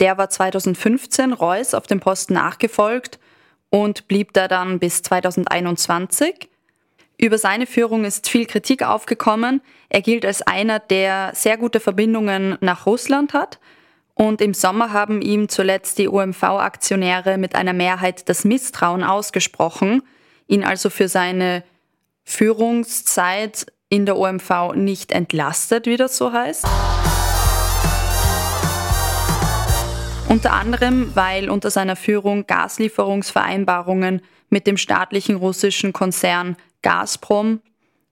Der 0.00 0.16
war 0.16 0.30
2015 0.30 1.34
Reuss 1.34 1.74
auf 1.74 1.86
dem 1.86 2.00
Posten 2.00 2.32
nachgefolgt 2.32 3.18
und 3.68 4.08
blieb 4.08 4.32
da 4.32 4.48
dann 4.48 4.78
bis 4.78 5.02
2021. 5.02 6.48
Über 7.18 7.36
seine 7.36 7.66
Führung 7.66 8.06
ist 8.06 8.26
viel 8.26 8.46
Kritik 8.46 8.82
aufgekommen. 8.82 9.60
Er 9.90 10.00
gilt 10.00 10.24
als 10.24 10.40
einer, 10.40 10.78
der 10.78 11.32
sehr 11.34 11.58
gute 11.58 11.78
Verbindungen 11.78 12.56
nach 12.62 12.86
Russland 12.86 13.34
hat. 13.34 13.60
Und 14.14 14.40
im 14.40 14.54
Sommer 14.54 14.94
haben 14.94 15.20
ihm 15.20 15.50
zuletzt 15.50 15.98
die 15.98 16.08
OMV-Aktionäre 16.08 17.36
mit 17.36 17.54
einer 17.54 17.74
Mehrheit 17.74 18.30
das 18.30 18.46
Misstrauen 18.46 19.04
ausgesprochen, 19.04 20.00
ihn 20.48 20.64
also 20.64 20.88
für 20.88 21.08
seine 21.08 21.64
Führungszeit 22.24 23.66
in 23.88 24.06
der 24.06 24.16
OMV 24.16 24.74
nicht 24.74 25.12
entlastet, 25.12 25.86
wie 25.86 25.96
das 25.96 26.16
so 26.16 26.32
heißt. 26.32 26.66
Unter 30.28 30.52
anderem, 30.52 31.14
weil 31.14 31.50
unter 31.50 31.70
seiner 31.70 31.94
Führung 31.94 32.46
Gaslieferungsvereinbarungen 32.46 34.22
mit 34.48 34.66
dem 34.66 34.78
staatlichen 34.78 35.36
russischen 35.36 35.92
Konzern 35.92 36.56
Gazprom 36.80 37.60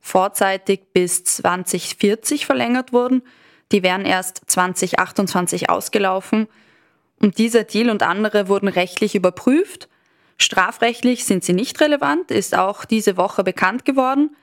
vorzeitig 0.00 0.92
bis 0.92 1.24
2040 1.24 2.46
verlängert 2.46 2.92
wurden. 2.92 3.22
Die 3.72 3.82
wären 3.82 4.04
erst 4.04 4.42
2028 4.46 5.70
ausgelaufen. 5.70 6.48
Und 7.20 7.38
dieser 7.38 7.64
Deal 7.64 7.90
und 7.90 8.02
andere 8.02 8.48
wurden 8.48 8.68
rechtlich 8.68 9.14
überprüft. 9.14 9.88
Strafrechtlich 10.42 11.26
sind 11.26 11.44
sie 11.44 11.52
nicht 11.52 11.82
relevant, 11.82 12.30
ist 12.30 12.56
auch 12.56 12.86
diese 12.86 13.18
Woche 13.18 13.44
bekannt 13.44 13.84
geworden. 13.84 14.34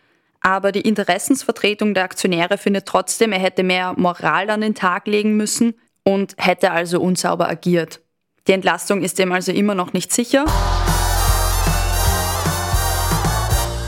Aber 0.42 0.72
die 0.72 0.82
Interessensvertretung 0.82 1.96
der 1.96 2.04
Aktionäre 2.04 2.60
findet 2.60 2.86
trotzdem, 2.86 3.32
er 3.32 3.40
hätte 3.40 3.64
mehr 3.64 3.94
Moral 3.98 4.52
an 4.52 4.62
den 4.62 4.76
Tag 4.76 5.08
legen 5.08 5.36
müssen 5.36 5.74
und 6.04 6.36
hätte 6.38 6.70
also 6.70 7.02
unsauber 7.02 7.50
agiert. 7.50 8.02
Die 8.48 8.52
Entlastung 8.52 9.02
ist 9.02 9.18
ihm 9.18 9.32
also 9.32 9.52
immer 9.52 9.74
noch 9.74 9.94
nicht 9.94 10.14
sicher. 10.14 10.46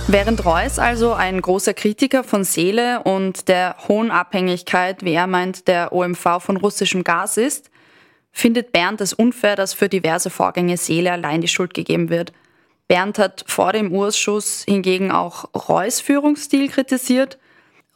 Während 0.07 0.43
Reuss 0.43 0.79
also 0.79 1.13
ein 1.13 1.39
großer 1.39 1.75
Kritiker 1.75 2.23
von 2.23 2.43
Seele 2.43 3.03
und 3.03 3.47
der 3.47 3.75
hohen 3.87 4.09
Abhängigkeit, 4.09 5.05
wie 5.05 5.13
er 5.13 5.27
meint, 5.27 5.67
der 5.67 5.93
OMV 5.93 6.39
von 6.39 6.57
russischem 6.57 7.03
Gas 7.03 7.37
ist, 7.37 7.69
findet 8.31 8.71
Bernd 8.71 9.01
es 9.01 9.13
unfair, 9.13 9.55
dass 9.55 9.73
für 9.73 9.89
diverse 9.89 10.29
Vorgänge 10.29 10.77
Seele 10.77 11.11
allein 11.11 11.41
die 11.41 11.47
Schuld 11.47 11.73
gegeben 11.73 12.09
wird. 12.09 12.31
Bernd 12.87 13.19
hat 13.19 13.43
vor 13.47 13.73
dem 13.73 13.91
Urschuss 13.91 14.63
hingegen 14.67 15.11
auch 15.11 15.45
Reuss 15.53 16.01
Führungsstil 16.01 16.69
kritisiert 16.69 17.37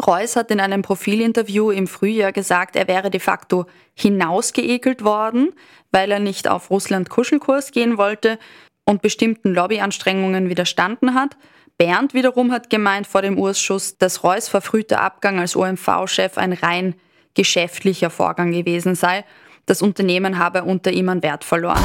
Reuss 0.05 0.35
hat 0.35 0.49
in 0.51 0.59
einem 0.59 0.81
Profilinterview 0.81 1.71
im 1.71 1.87
Frühjahr 1.87 2.31
gesagt, 2.31 2.75
er 2.75 2.87
wäre 2.87 3.11
de 3.11 3.19
facto 3.19 3.65
hinausgeekelt 3.93 5.03
worden, 5.03 5.53
weil 5.91 6.11
er 6.11 6.19
nicht 6.19 6.47
auf 6.47 6.71
Russland-Kuschelkurs 6.71 7.71
gehen 7.71 7.97
wollte 7.97 8.39
und 8.85 9.01
bestimmten 9.01 9.53
Lobbyanstrengungen 9.53 10.49
widerstanden 10.49 11.13
hat. 11.13 11.37
Bernd 11.77 12.13
wiederum 12.13 12.51
hat 12.51 12.69
gemeint 12.69 13.07
vor 13.07 13.21
dem 13.21 13.37
Urschuss, 13.37 13.97
dass 13.97 14.23
Reuss 14.23 14.49
verfrühter 14.49 15.01
Abgang 15.01 15.39
als 15.39 15.55
OMV-Chef 15.55 16.37
ein 16.37 16.53
rein 16.53 16.95
geschäftlicher 17.35 18.09
Vorgang 18.09 18.51
gewesen 18.51 18.95
sei. 18.95 19.23
Das 19.65 19.81
Unternehmen 19.81 20.37
habe 20.37 20.63
unter 20.63 20.91
ihm 20.91 21.09
an 21.09 21.23
Wert 21.23 21.43
verloren. 21.43 21.83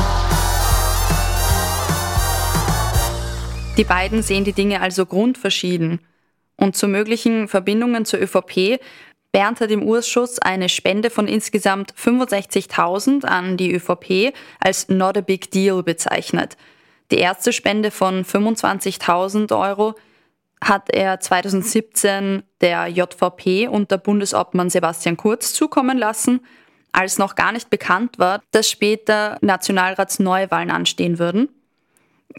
Die 3.76 3.84
beiden 3.84 4.22
sehen 4.22 4.44
die 4.44 4.52
Dinge 4.52 4.80
also 4.80 5.06
grundverschieden. 5.06 6.00
Und 6.56 6.76
zu 6.76 6.88
möglichen 6.88 7.46
Verbindungen 7.46 8.04
zur 8.04 8.20
ÖVP 8.20 8.80
Bernd 9.30 9.60
hat 9.60 9.70
im 9.70 9.82
Urschuss 9.82 10.38
eine 10.38 10.68
Spende 10.68 11.10
von 11.10 11.28
insgesamt 11.28 11.92
65.000 11.94 13.24
an 13.24 13.56
die 13.56 13.74
ÖVP 13.74 14.34
als 14.58 14.88
not 14.88 15.16
a 15.16 15.20
big 15.20 15.50
deal 15.50 15.82
bezeichnet. 15.82 16.56
Die 17.10 17.18
erste 17.18 17.52
Spende 17.52 17.90
von 17.90 18.24
25.000 18.24 19.56
Euro 19.56 19.94
hat 20.62 20.90
er 20.90 21.20
2017 21.20 22.42
der 22.60 22.88
JVP 22.88 23.68
unter 23.68 23.98
Bundesobmann 23.98 24.70
Sebastian 24.70 25.16
Kurz 25.16 25.52
zukommen 25.52 25.98
lassen, 25.98 26.40
als 26.92 27.18
noch 27.18 27.34
gar 27.34 27.52
nicht 27.52 27.70
bekannt 27.70 28.18
war, 28.18 28.40
dass 28.50 28.70
später 28.70 29.38
Nationalratsneuwahlen 29.40 30.70
anstehen 30.70 31.18
würden. 31.18 31.48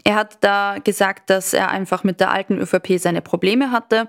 Er 0.04 0.14
hat 0.14 0.38
da 0.40 0.76
gesagt, 0.82 1.30
dass 1.30 1.52
er 1.52 1.70
einfach 1.70 2.04
mit 2.04 2.20
der 2.20 2.30
alten 2.30 2.58
ÖVP 2.58 2.98
seine 2.98 3.22
Probleme 3.22 3.70
hatte 3.70 4.08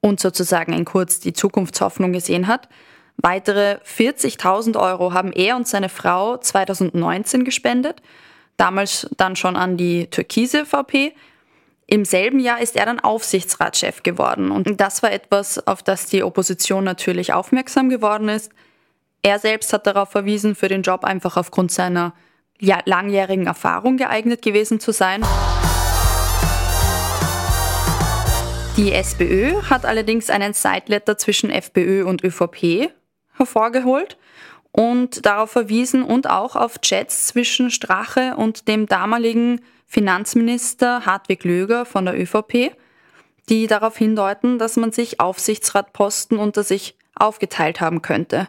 und 0.00 0.20
sozusagen 0.20 0.72
in 0.72 0.84
Kurz 0.84 1.20
die 1.20 1.32
Zukunftshoffnung 1.32 2.12
gesehen 2.12 2.46
hat. 2.46 2.68
Weitere 3.16 3.78
40.000 3.84 4.80
Euro 4.80 5.12
haben 5.12 5.32
er 5.32 5.56
und 5.56 5.66
seine 5.66 5.88
Frau 5.88 6.36
2019 6.36 7.44
gespendet, 7.44 8.00
damals 8.56 9.08
dann 9.16 9.34
schon 9.34 9.56
an 9.56 9.76
die 9.76 10.08
türkise 10.08 10.64
VP. 10.64 11.14
Im 11.86 12.04
selben 12.04 12.38
Jahr 12.38 12.60
ist 12.60 12.76
er 12.76 12.86
dann 12.86 13.00
Aufsichtsratschef 13.00 14.02
geworden 14.02 14.50
und 14.50 14.80
das 14.80 15.02
war 15.02 15.10
etwas, 15.10 15.66
auf 15.66 15.82
das 15.82 16.06
die 16.06 16.22
Opposition 16.22 16.84
natürlich 16.84 17.32
aufmerksam 17.32 17.88
geworden 17.88 18.28
ist. 18.28 18.52
Er 19.22 19.38
selbst 19.38 19.72
hat 19.72 19.86
darauf 19.86 20.10
verwiesen, 20.10 20.54
für 20.54 20.68
den 20.68 20.82
Job 20.82 21.04
einfach 21.04 21.36
aufgrund 21.36 21.72
seiner 21.72 22.14
langjährigen 22.60 23.46
Erfahrung 23.46 23.96
geeignet 23.96 24.42
gewesen 24.42 24.80
zu 24.80 24.92
sein. 24.92 25.24
Die 28.76 28.92
SPÖ 28.92 29.62
hat 29.62 29.84
allerdings 29.84 30.30
einen 30.30 30.52
Sideletter 30.54 31.18
zwischen 31.18 31.50
FPÖ 31.50 32.04
und 32.04 32.22
ÖVP 32.22 32.92
hervorgeholt 33.34 34.16
und 34.70 35.26
darauf 35.26 35.50
verwiesen 35.50 36.04
und 36.04 36.30
auch 36.30 36.54
auf 36.54 36.80
Chats 36.80 37.26
zwischen 37.26 37.70
Strache 37.70 38.36
und 38.36 38.68
dem 38.68 38.86
damaligen 38.86 39.60
Finanzminister 39.86 41.06
Hartwig 41.06 41.42
Löger 41.42 41.86
von 41.86 42.04
der 42.04 42.20
ÖVP, 42.20 42.76
die 43.48 43.66
darauf 43.66 43.96
hindeuten, 43.96 44.58
dass 44.58 44.76
man 44.76 44.92
sich 44.92 45.18
Aufsichtsratposten 45.18 46.38
unter 46.38 46.62
sich 46.62 46.96
aufgeteilt 47.16 47.80
haben 47.80 48.02
könnte. 48.02 48.46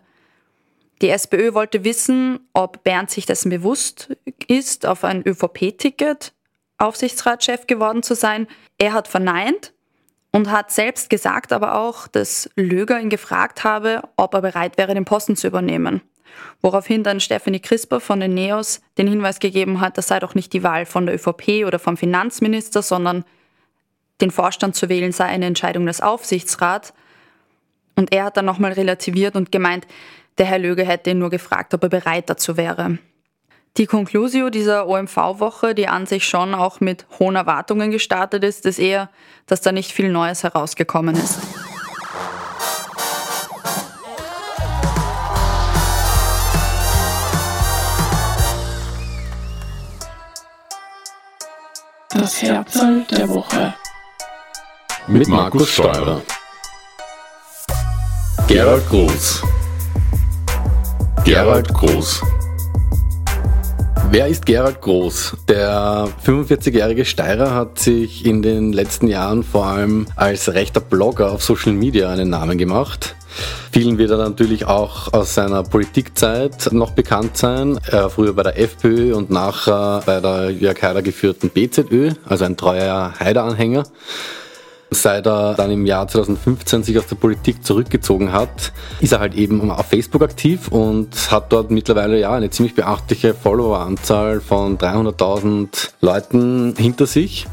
Die 1.01 1.10
SPÖ 1.10 1.53
wollte 1.53 1.84
wissen, 1.84 2.39
ob 2.53 2.84
Bernd 2.84 3.10
sich 3.10 3.25
dessen 3.25 3.50
bewusst 3.50 4.15
ist, 4.48 4.86
auf 4.86 5.03
ein 5.03 5.25
ÖVP-Ticket 5.25 6.34
Aufsichtsratschef 6.77 7.68
geworden 7.68 8.03
zu 8.03 8.15
sein. 8.15 8.48
Er 8.77 8.94
hat 8.94 9.08
verneint 9.08 9.74
und 10.32 10.50
hat 10.50 10.72
selbst 10.72 11.10
gesagt 11.10 11.51
aber 11.51 11.75
auch, 11.75 12.08
dass 12.08 12.50
Löger 12.56 13.00
ihn 13.00 13.10
gefragt 13.10 13.63
habe, 13.63 14.01
ob 14.15 14.34
er 14.34 14.41
bereit 14.41 14.77
wäre, 14.77 14.94
den 14.94 15.06
Posten 15.06 15.36
zu 15.36 15.48
übernehmen. 15.48 16.01
Woraufhin 16.62 17.03
dann 17.03 17.20
Stephanie 17.20 17.60
Crisper 17.60 18.00
von 18.00 18.20
den 18.20 18.34
NEOS 18.34 18.82
den 18.98 19.08
Hinweis 19.08 19.39
gegeben 19.39 19.82
hat, 19.82 19.98
das 19.98 20.08
sei 20.08 20.20
doch 20.20 20.36
nicht 20.36 20.53
die 20.53 20.63
Wahl 20.63 20.86
von 20.86 21.06
der 21.06 21.15
ÖVP 21.15 21.65
oder 21.65 21.79
vom 21.79 21.98
Finanzminister, 21.98 22.82
sondern 22.82 23.25
den 24.22 24.32
Vorstand 24.32 24.75
zu 24.75 24.89
wählen 24.89 25.12
sei 25.12 25.25
eine 25.25 25.46
Entscheidung 25.46 25.86
des 25.86 26.01
Aufsichtsrats. 26.01 26.94
Und 27.96 28.13
er 28.13 28.25
hat 28.25 28.38
dann 28.38 28.46
nochmal 28.46 28.74
relativiert 28.74 29.36
und 29.36 29.51
gemeint, 29.51 29.86
der 30.39 30.46
Herr 30.46 30.60
Löger 30.60 30.86
hätte 30.86 31.12
ihn 31.12 31.19
nur 31.19 31.29
gefragt, 31.29 31.74
ob 31.74 31.84
er 31.84 31.89
bereit 31.89 32.29
dazu 32.29 32.58
wäre. 32.58 32.98
Die 33.77 33.86
Conclusio 33.86 34.50
dieser 34.50 34.88
OMV-Woche, 34.88 35.75
die 35.75 35.88
an 35.88 36.05
sich 36.05 36.27
schon 36.27 36.55
auch 36.55 36.79
mit 36.79 37.05
hohen 37.19 37.36
Erwartungen 37.36 37.91
gestartet 37.91 38.43
ist, 38.43 38.65
ist 38.65 38.79
eher, 38.79 39.10
dass 39.46 39.62
da 39.62 39.72
nicht 39.72 39.91
viel 39.91 40.12
Neues 40.12 40.43
herausgekommen 40.43 41.15
ist. 41.15 41.39
Das 52.10 52.41
Herzl 52.41 53.05
der 53.12 53.29
Woche. 53.29 53.74
Mit 55.08 55.27
Markus 55.27 55.69
Steurer. 55.69 56.22
Gerald 58.48 58.88
Groß. 58.89 59.43
Gerald 61.26 61.74
Groß. 61.74 62.22
Wer 64.10 64.28
ist 64.28 64.46
Gerald 64.46 64.82
Groß? 64.82 65.38
Der 65.48 66.08
45-jährige 66.26 67.06
Steirer 67.06 67.54
hat 67.54 67.78
sich 67.78 68.26
in 68.26 68.42
den 68.42 68.74
letzten 68.74 69.08
Jahren 69.08 69.44
vor 69.44 69.66
allem 69.68 70.08
als 70.16 70.54
rechter 70.54 70.80
Blogger 70.80 71.32
auf 71.32 71.44
Social 71.44 71.74
Media 71.74 72.10
einen 72.10 72.30
Namen 72.30 72.58
gemacht. 72.58 73.16
Vielen 73.72 73.98
wird 73.98 74.12
er 74.12 74.18
natürlich 74.18 74.66
auch 74.66 75.14
aus 75.14 75.36
seiner 75.36 75.64
Politikzeit 75.64 76.70
noch 76.72 76.92
bekannt 76.92 77.38
sein. 77.38 77.80
Er 77.86 78.10
früher 78.10 78.34
bei 78.34 78.44
der 78.44 78.58
FPÖ 78.58 79.14
und 79.14 79.30
nachher 79.30 80.02
bei 80.06 80.20
der 80.20 80.50
Jörg 80.50 80.82
Haider 80.82 81.04
geführten 81.04 81.50
BZÖ, 81.50 82.14
also 82.28 82.46
ein 82.46 82.58
treuer 82.58 83.14
Haider-Anhänger. 83.20 83.84
Seit 84.91 85.27
er 85.27 85.53
dann 85.53 85.69
im 85.69 85.86
Jahr 85.86 86.08
2015 86.08 86.84
sich 86.84 86.98
aus 86.98 87.05
der 87.05 87.15
Politik 87.15 87.63
zurückgezogen 87.63 88.31
hat, 88.31 88.72
ist 89.00 89.13
er 89.13 89.19
halt 89.19 89.36
eben 89.36 89.69
auf 89.69 89.86
Facebook 89.86 90.24
aktiv 90.24 90.67
und 90.69 91.31
hat 91.31 91.51
dort 91.53 91.69
mittlerweile 91.69 92.19
ja 92.19 92.34
eine 92.34 92.50
ziemlich 92.50 92.74
beachtliche 92.74 93.36
Followeranzahl 93.36 94.41
von 94.41 94.77
300.000 94.79 95.91
Leuten 96.01 96.74
hinter 96.75 97.05
sich. 97.05 97.46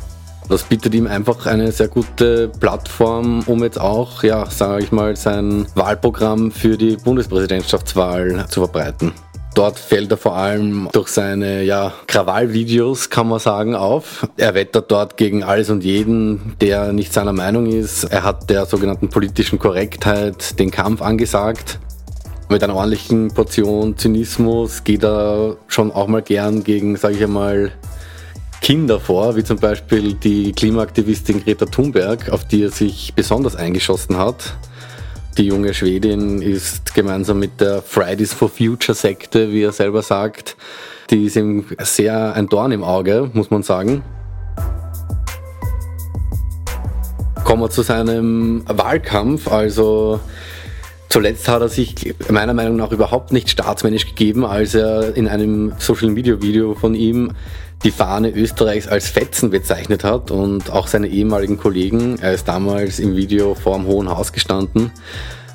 Das 0.48 0.62
bietet 0.62 0.94
ihm 0.94 1.08
einfach 1.08 1.46
eine 1.46 1.72
sehr 1.72 1.88
gute 1.88 2.48
Plattform, 2.48 3.42
um 3.46 3.62
jetzt 3.64 3.80
auch, 3.80 4.22
ja, 4.22 4.48
sage 4.48 4.84
ich 4.84 4.92
mal, 4.92 5.16
sein 5.16 5.66
Wahlprogramm 5.74 6.52
für 6.52 6.78
die 6.78 6.96
Bundespräsidentschaftswahl 6.96 8.46
zu 8.48 8.60
verbreiten. 8.60 9.12
Dort 9.56 9.78
fällt 9.78 10.10
er 10.10 10.18
vor 10.18 10.36
allem 10.36 10.90
durch 10.92 11.08
seine 11.08 11.62
ja, 11.62 11.94
Krawallvideos, 12.08 13.08
kann 13.08 13.26
man 13.26 13.38
sagen, 13.38 13.74
auf. 13.74 14.28
Er 14.36 14.52
wettert 14.52 14.90
dort 14.90 15.16
gegen 15.16 15.44
alles 15.44 15.70
und 15.70 15.82
jeden, 15.82 16.56
der 16.60 16.92
nicht 16.92 17.14
seiner 17.14 17.32
Meinung 17.32 17.64
ist. 17.64 18.04
Er 18.04 18.22
hat 18.22 18.50
der 18.50 18.66
sogenannten 18.66 19.08
politischen 19.08 19.58
Korrektheit 19.58 20.58
den 20.58 20.70
Kampf 20.70 21.00
angesagt. 21.00 21.78
Mit 22.50 22.62
einer 22.62 22.74
ordentlichen 22.74 23.28
Portion 23.32 23.96
Zynismus 23.96 24.84
geht 24.84 25.02
er 25.02 25.56
schon 25.68 25.90
auch 25.90 26.06
mal 26.06 26.20
gern 26.20 26.62
gegen, 26.62 26.96
sage 26.96 27.14
ich 27.14 27.22
einmal, 27.22 27.72
Kinder 28.60 29.00
vor, 29.00 29.36
wie 29.36 29.44
zum 29.44 29.56
Beispiel 29.56 30.12
die 30.12 30.52
Klimaaktivistin 30.52 31.42
Greta 31.42 31.64
Thunberg, 31.64 32.28
auf 32.28 32.44
die 32.44 32.64
er 32.64 32.70
sich 32.70 33.14
besonders 33.14 33.56
eingeschossen 33.56 34.18
hat. 34.18 34.54
Die 35.38 35.48
junge 35.48 35.74
Schwedin 35.74 36.40
ist 36.40 36.94
gemeinsam 36.94 37.38
mit 37.38 37.60
der 37.60 37.82
Fridays 37.82 38.32
for 38.32 38.48
Future 38.48 38.96
Sekte, 38.96 39.52
wie 39.52 39.64
er 39.64 39.72
selber 39.72 40.00
sagt, 40.00 40.56
die 41.10 41.24
ist 41.24 41.36
ihm 41.36 41.66
sehr 41.78 42.32
ein 42.32 42.48
Dorn 42.48 42.72
im 42.72 42.82
Auge, 42.82 43.30
muss 43.34 43.50
man 43.50 43.62
sagen. 43.62 44.02
Kommen 47.44 47.60
wir 47.60 47.68
zu 47.68 47.82
seinem 47.82 48.62
Wahlkampf. 48.66 49.48
Also 49.48 50.20
zuletzt 51.08 51.48
hat 51.48 51.62
er 51.62 51.68
sich 51.68 52.14
meiner 52.28 52.54
Meinung 52.54 52.76
nach 52.76 52.92
überhaupt 52.92 53.32
nicht 53.32 53.50
staatsmännisch 53.50 54.06
gegeben, 54.06 54.44
als 54.44 54.74
er 54.74 55.16
in 55.16 55.28
einem 55.28 55.72
Social 55.78 56.10
Media 56.10 56.40
Video 56.40 56.74
von 56.74 56.94
ihm 56.94 57.32
die 57.84 57.90
Fahne 57.90 58.30
Österreichs 58.30 58.88
als 58.88 59.08
Fetzen 59.08 59.50
bezeichnet 59.50 60.04
hat 60.04 60.30
und 60.30 60.70
auch 60.70 60.86
seine 60.86 61.08
ehemaligen 61.08 61.58
Kollegen. 61.58 62.18
Er 62.20 62.32
ist 62.32 62.48
damals 62.48 62.98
im 62.98 63.16
Video 63.16 63.54
vor 63.54 63.76
dem 63.76 63.86
Hohen 63.86 64.08
Haus 64.08 64.32
gestanden 64.32 64.90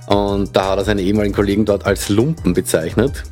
und 0.07 0.55
da 0.55 0.71
hat 0.71 0.79
er 0.79 0.85
seine 0.85 1.01
ehemaligen 1.01 1.35
Kollegen 1.35 1.65
dort 1.65 1.85
als 1.85 2.09
Lumpen 2.09 2.53
bezeichnet. 2.53 3.23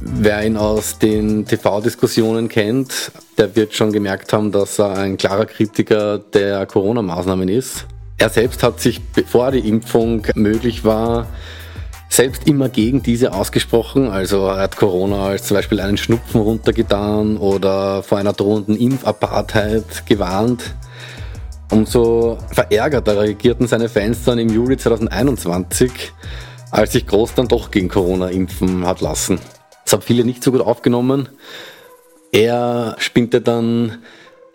Wer 0.00 0.44
ihn 0.44 0.56
aus 0.56 0.98
den 0.98 1.46
TV-Diskussionen 1.46 2.48
kennt, 2.48 3.10
der 3.38 3.56
wird 3.56 3.74
schon 3.74 3.92
gemerkt 3.92 4.32
haben, 4.32 4.52
dass 4.52 4.78
er 4.78 4.96
ein 4.96 5.16
klarer 5.16 5.46
Kritiker 5.46 6.18
der 6.18 6.66
Corona-Maßnahmen 6.66 7.48
ist. 7.48 7.86
Er 8.18 8.30
selbst 8.30 8.62
hat 8.62 8.80
sich, 8.80 9.02
bevor 9.02 9.50
die 9.50 9.68
Impfung 9.68 10.26
möglich 10.34 10.84
war, 10.84 11.26
selbst 12.08 12.46
immer 12.46 12.68
gegen 12.68 13.02
diese 13.02 13.34
ausgesprochen. 13.34 14.08
Also 14.08 14.46
er 14.46 14.56
hat 14.56 14.76
Corona 14.76 15.26
als 15.26 15.44
zum 15.44 15.56
Beispiel 15.56 15.80
einen 15.80 15.98
Schnupfen 15.98 16.40
runtergetan 16.40 17.36
oder 17.36 18.02
vor 18.02 18.18
einer 18.18 18.32
drohenden 18.32 18.76
Impfapartheit 18.76 20.06
gewarnt. 20.06 20.74
Umso 21.70 22.38
verärgerter 22.52 23.20
reagierten 23.20 23.66
seine 23.66 23.88
Fans 23.88 24.24
dann 24.24 24.38
im 24.38 24.48
Juli 24.48 24.76
2021, 24.76 26.12
als 26.70 26.92
sich 26.92 27.06
Groß 27.06 27.34
dann 27.34 27.48
doch 27.48 27.70
gegen 27.70 27.88
Corona 27.88 28.28
impfen 28.28 28.86
hat 28.86 29.00
lassen. 29.00 29.40
Das 29.84 29.92
haben 29.92 30.02
viele 30.02 30.24
nicht 30.24 30.42
so 30.42 30.52
gut 30.52 30.62
aufgenommen. 30.62 31.28
Er 32.32 32.96
spinnte 32.98 33.40
dann 33.40 33.98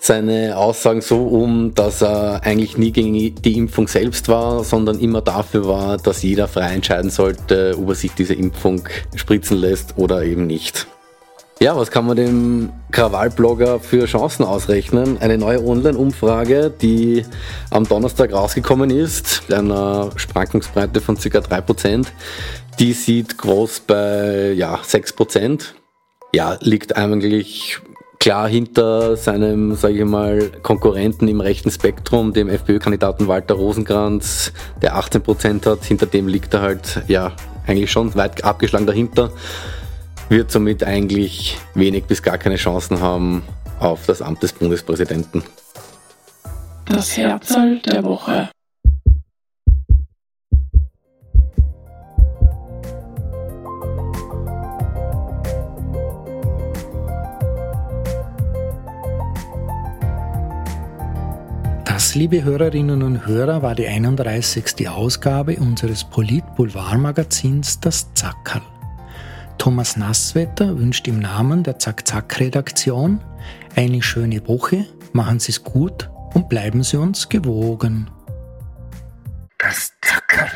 seine 0.04 0.58
Aussagen 0.58 1.02
so 1.02 1.28
um, 1.28 1.76
dass 1.76 2.02
er 2.02 2.44
eigentlich 2.44 2.76
nie 2.76 2.92
gegen 2.92 3.14
die 3.36 3.58
Impfung 3.58 3.88
selbst 3.88 4.28
war, 4.30 4.64
sondern 4.64 5.00
immer 5.00 5.22
dafür 5.22 5.68
war, 5.68 5.98
dass 5.98 6.24
jeder 6.24 6.48
frei 6.48 6.74
entscheiden 6.74 7.12
sollte, 7.12 7.76
ob 7.78 7.90
er 7.90 7.96
sich 7.96 8.12
diese 8.14 8.34
Impfung 8.34 8.90
spritzen 9.16 9.58
lässt 9.58 9.94
oder 9.98 10.24
eben 10.24 10.48
nicht. 10.48 10.88
Ja, 11.60 11.78
was 11.78 11.92
kann 11.92 12.08
man 12.08 12.18
dem 12.18 12.72
Krawallblogger 12.90 13.80
für 13.80 14.06
Chancen 14.06 14.44
ausrechnen? 14.44 15.20
Eine 15.20 15.38
neue 15.38 15.64
Online-Umfrage, 15.64 16.74
die 16.82 17.24
am 17.70 17.88
Donnerstag 17.88 18.34
rausgekommen 18.34 18.90
ist, 18.90 19.44
einer 19.54 20.10
Sprankungsbreite 20.16 21.00
von 21.00 21.18
ca. 21.18 21.38
3%, 21.38 22.08
die 22.80 22.94
sieht 22.94 23.38
groß 23.38 23.82
bei 23.82 24.54
ja, 24.54 24.80
6%. 24.84 25.66
Ja, 26.34 26.58
liegt 26.62 26.96
eigentlich 26.96 27.80
klar 28.22 28.48
hinter 28.48 29.18
seinem, 29.18 29.76
sage 29.76 29.96
ich 29.96 30.06
mal, 30.06 30.52
Konkurrenten 30.62 31.28
im 31.28 31.42
rechten 31.42 31.72
Spektrum, 31.72 32.34
dem 32.34 32.50
FPÖ-Kandidaten 32.50 33.28
Walter 33.28 33.56
Rosenkranz, 33.56 34.54
der 34.82 34.96
18 34.96 35.24
Prozent 35.24 35.66
hat. 35.66 35.84
Hinter 35.84 36.06
dem 36.06 36.28
liegt 36.28 36.54
er 36.54 36.62
halt, 36.62 37.02
ja, 37.08 37.34
eigentlich 37.66 37.92
schon 37.92 38.14
weit 38.16 38.44
abgeschlagen 38.44 38.86
dahinter. 38.86 39.32
Wird 40.30 40.52
somit 40.52 40.84
eigentlich 40.84 41.58
wenig 41.74 42.06
bis 42.06 42.22
gar 42.22 42.38
keine 42.38 42.58
Chancen 42.58 43.02
haben 43.02 43.42
auf 43.80 44.06
das 44.06 44.22
Amt 44.22 44.44
des 44.44 44.54
Bundespräsidenten. 44.54 45.44
Das 46.86 47.18
Herzl 47.18 47.80
der 47.80 48.04
Woche. 48.04 48.50
Das, 62.02 62.16
liebe 62.16 62.44
Hörerinnen 62.44 63.04
und 63.04 63.28
Hörer, 63.28 63.62
war 63.62 63.76
die 63.76 63.88
31. 63.88 64.90
Ausgabe 64.90 65.58
unseres 65.58 66.04
Polit-Boulevard-Magazins 66.04 67.80
Das 67.80 68.12
Zackerl. 68.16 68.64
Thomas 69.60 69.98
Nasswetter 69.98 70.80
wünscht 70.80 71.08
im 71.08 71.20
Namen 71.20 71.62
der 71.62 71.78
Zack-Zack-Redaktion 71.78 73.22
eine 73.76 74.02
schöne 74.02 74.48
Woche, 74.48 74.88
machen 75.14 75.40
Sie 75.40 75.52
es 75.52 75.64
gut 75.64 76.10
und 76.34 76.50
bleiben 76.50 76.82
Sie 76.82 76.98
uns 76.98 77.30
gewogen. 77.30 78.10
Das 79.60 79.94
Zackerl. 80.02 80.50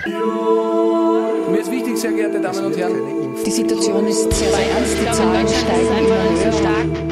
Mir 1.51 1.59
ist 1.59 1.69
wichtig, 1.69 1.95
sehr 1.95 2.13
geehrte 2.13 2.41
Damen 2.41 2.65
und 2.65 2.75
Herren. 2.75 3.35
Die 3.45 3.51
Situation 3.51 4.07
ist 4.07 4.33
sehr, 4.33 4.49
sehr 4.49 4.71
ernst. 4.71 4.97
Die 4.99 5.11
Zahlen 5.11 5.47
steigen. 5.47 7.04